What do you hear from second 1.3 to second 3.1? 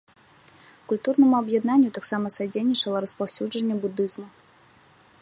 аб'яднанню таксама садзейнічала